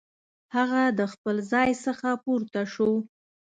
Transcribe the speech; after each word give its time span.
هغه 0.55 0.81
د 0.99 1.01
خپل 1.13 1.35
ځای 1.51 1.69
څخه 1.85 2.09
پورته 2.23 2.61
شو. 2.73 2.91